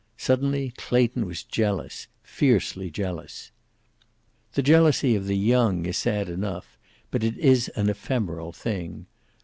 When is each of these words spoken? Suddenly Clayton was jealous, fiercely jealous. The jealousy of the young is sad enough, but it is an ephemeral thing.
Suddenly 0.17 0.73
Clayton 0.77 1.27
was 1.27 1.43
jealous, 1.43 2.07
fiercely 2.23 2.89
jealous. 2.89 3.51
The 4.53 4.63
jealousy 4.63 5.15
of 5.15 5.27
the 5.27 5.37
young 5.37 5.85
is 5.85 5.95
sad 5.95 6.27
enough, 6.27 6.79
but 7.11 7.23
it 7.23 7.37
is 7.37 7.67
an 7.75 7.87
ephemeral 7.87 8.51
thing. 8.51 9.05